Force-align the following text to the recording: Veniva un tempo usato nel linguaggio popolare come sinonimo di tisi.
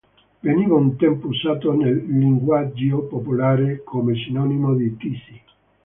Veniva 0.43 0.73
un 0.75 0.95
tempo 0.97 1.27
usato 1.27 1.73
nel 1.73 1.95
linguaggio 2.07 3.03
popolare 3.03 3.83
come 3.83 4.15
sinonimo 4.15 4.73
di 4.73 4.97
tisi. 4.97 5.41